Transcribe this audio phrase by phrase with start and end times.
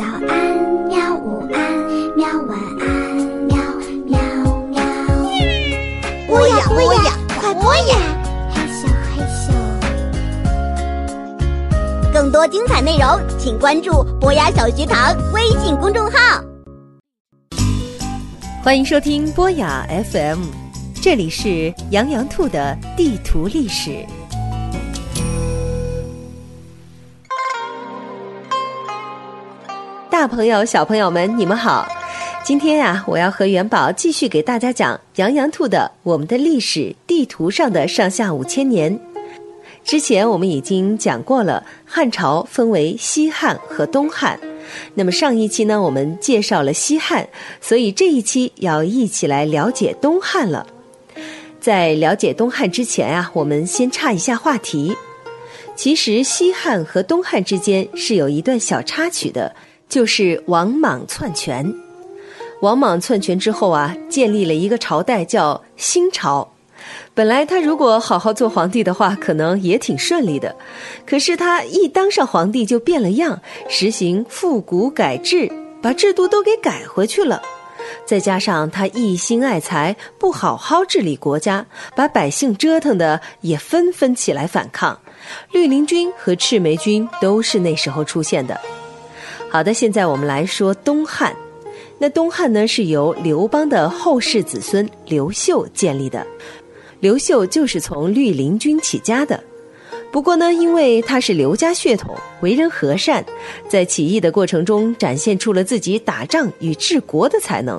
[0.00, 0.56] 早安，
[0.88, 1.14] 喵！
[1.14, 1.60] 午安，
[2.16, 2.26] 喵！
[2.48, 2.88] 晚安，
[3.44, 3.54] 喵
[4.06, 4.18] 喵
[4.70, 4.80] 喵！
[6.26, 7.98] 播呀播呀，快播呀！
[8.50, 9.52] 嘿咻嘿咻。
[12.14, 16.42] 更多精彩内容，请关注博雅小学堂微信公众号。
[18.64, 20.44] 欢迎收听博雅 FM，
[21.02, 24.02] 这里是羊羊兔的地图历史。
[30.20, 31.88] 大朋友、小朋友们，你们好！
[32.44, 39.00] 今天呀、我要和元宝继续给大家讲羊羊兔的我们的历史地图上的上下五千年。
[39.82, 44.38] 之前我们已经讲过了，汉朝分为西汉和东汉。
[44.92, 47.26] 那么上一期呢，我们介绍了西汉，
[47.62, 50.66] 所以这一期要一起来了解东汉了。
[51.62, 54.94] 在了解东汉之前啊，我们先岔一下话题。
[55.74, 59.56] 其实西汉和东汉之间是有一段小插曲的，
[59.90, 61.70] 就是王莽篡权。
[62.62, 66.50] 王莽篡权之后啊，建立了一个朝代叫新朝。
[67.12, 70.54] 本来他如果好好做皇帝的话，可能也挺顺利的。
[71.04, 75.50] 可是他一当上皇帝就变了样，实行复古改制，
[75.82, 77.42] 把制度都给改回去了。
[78.06, 81.66] 再加上他一心爱财，不好好治理国家，
[81.96, 84.98] 把百姓折腾的也纷纷起来反抗。
[85.50, 88.58] 绿林军和赤眉军都是那时候出现的。
[89.50, 91.34] 好的，现在我们来说东汉。
[91.98, 96.24] 那东汉呢，是由刘邦的后世子孙刘秀建立的。
[97.00, 99.42] 刘秀就是从绿林军起家的。
[100.12, 103.24] 不过呢，因为他是刘家血统，为人和善，
[103.68, 107.76] 在起义的过程中展现出了自己打仗与治国的才能，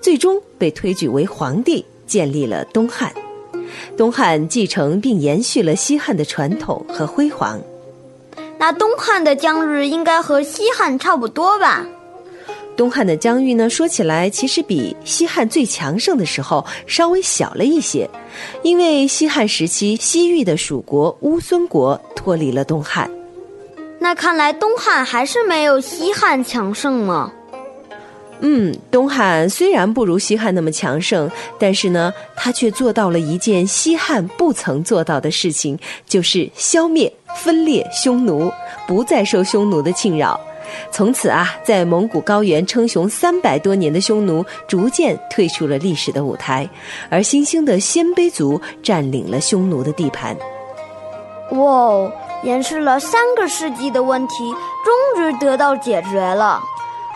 [0.00, 3.12] 最终被推举为皇帝，建立了东汉。
[3.96, 7.60] 东汉继承并延续了西汉的传统和辉煌。
[8.60, 11.82] 那东汉的疆域应该和西汉差不多吧？
[12.76, 18.08] 东汉的疆域呢，说起来其实比西汉最强盛的时候稍微小了一些，
[18.62, 23.10] 因为西汉时期西域的蜀国乌孙国脱离了东汉。
[23.98, 27.32] 那看来东汉还是没有西汉强盛吗。
[28.42, 38.52] 嗯，东汉虽然不如西汉那么强盛，但是呢，他却做到了一件西汉不曾做到的事情，就是消灭、分裂匈奴，
[38.86, 40.38] 不再受匈奴的侵扰。
[40.92, 46.68] 从此啊，在蒙古高原称雄三百多年的匈奴逐渐退出了历史的舞台，
[47.08, 50.36] 而新兴的鲜卑族占领了匈奴的地盘。
[51.52, 52.12] 哇哦，
[52.44, 54.54] 延续了三个世纪的问题，
[54.84, 56.60] 终于得到解决了。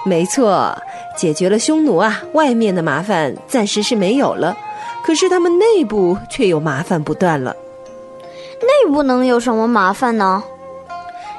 [0.04, 0.76] 没错，
[1.16, 4.56] 解决了匈奴啊，外面的麻烦暂时是没有了，
[5.04, 7.54] 可是他们内部却又麻烦不断了。
[8.64, 10.42] 内部能有什么麻烦呢？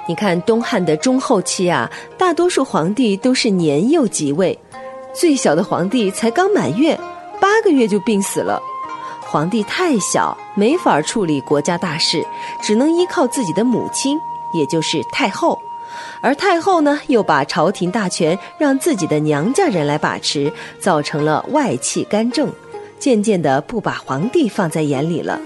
[0.08, 4.58] 你看东汉的中后期啊，大多数皇帝都是年幼即位，
[5.14, 6.96] 最小的皇帝才刚满月，
[7.42, 8.62] 八个月就病死了。
[9.22, 12.24] 皇帝太小，没法处理国家大事，
[12.62, 14.18] 只能依靠自己的母亲，
[14.54, 15.60] 也就是太后。
[16.22, 22.52] 而太后呢，又把朝廷大权让自己的娘家人来把持，造成了外戚干政，
[23.00, 25.40] 渐渐的不把皇帝放在眼里了。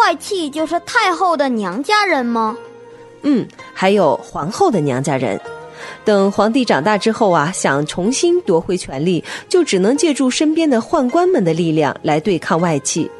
[0.00, 2.56] 外戚就是太后的娘家人吗？
[3.22, 5.38] 嗯，还有皇后的娘家人。
[6.04, 13.10] 等皇帝长大之后啊，想重新夺回权力，就只能借助身边的宦官们的力量来对抗外戚。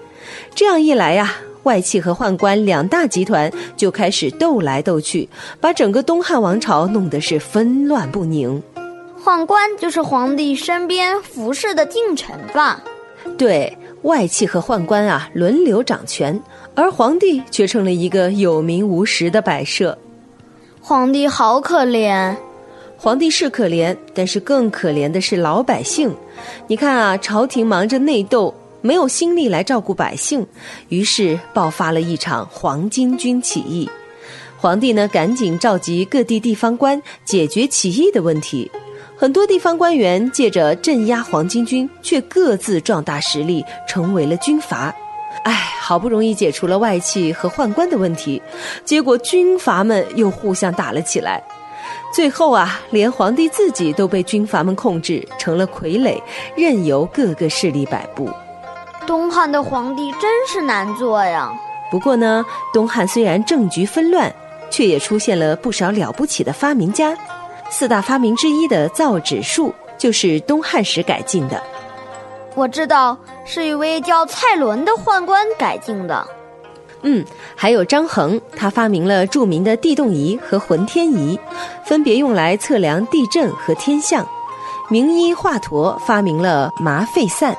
[0.55, 5.29] 这样一来呀，外戚和宦官两大集团就开始斗来斗去，
[5.61, 8.63] 把整个东汉王朝弄得是纷乱不宁。
[9.23, 12.83] 宦官就是皇帝身边服侍的近臣吧？
[13.37, 16.41] 对，外戚和宦官啊轮流掌权，
[16.75, 19.97] 而皇帝却成了一个有名无实的摆设。
[20.81, 22.35] 皇帝好可怜。
[22.97, 26.15] 皇帝是可怜，但是更可怜的是老百姓。
[26.67, 30.47] 你看啊，朝廷忙着内斗，没有心力来照顾百姓，
[30.89, 33.89] 于是爆发了一场黄巾军起义。
[34.59, 38.71] 皇帝呢，赶紧召集各地地方官解决起义的问题。
[39.21, 44.91] 很多地方官员借着镇压黄巾军，却各自壮大实力，成为了军阀。
[45.45, 48.41] 唉，好不容易解除了外戚和宦官的问题，
[48.83, 51.43] 结果军阀们又互相打了起来。
[52.15, 56.19] 最后啊，连皇帝自己都被军阀们控制，成了傀儡，
[56.57, 58.31] 任由各个势力摆布。
[59.07, 61.53] 东汉的皇帝真是难做呀。
[61.91, 64.35] 不过呢，东汉虽然政局纷乱，
[64.71, 67.15] 却也出现了不少了不起的发明家。
[67.71, 71.63] 四大发明之一的造纸术，就是东汉时改进的。
[72.57, 76.27] 我知道是一位叫蔡伦的宦官改进的。
[77.03, 77.25] 嗯，
[77.55, 81.39] 还有张衡，他发明了著名的地动仪和浑天仪，
[81.85, 84.27] 分别用来测量地震和天象。
[84.91, 87.57] 名医华佗发明了麻沸散，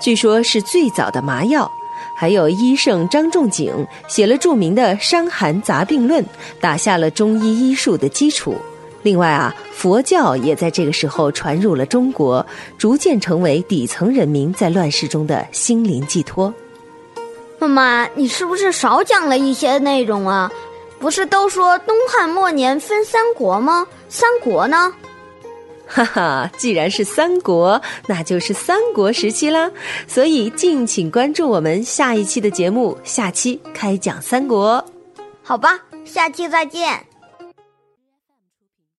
[0.00, 1.70] 据说是最早的麻药。
[2.16, 6.24] 还有医圣张仲景写了著名的《伤寒杂病论》，
[6.60, 8.56] 打下了中医医术的基础。
[9.04, 12.44] 另外啊，佛教也在这个时候传入了中国，
[12.76, 16.52] 逐渐成为底层人民在乱世中的心灵寄托。
[17.58, 20.50] 妈妈，你是不是少讲了一些内容啊？
[20.98, 23.86] 不是都说东汉末年分三国吗？
[24.08, 24.92] 三国呢？
[25.86, 29.70] 哈哈，既然是三国，那就是三国时期啦。
[30.08, 34.82] 所以敬请关注我们下一期的节目，下期开讲三国。
[35.42, 37.13] 好吧，下期再见。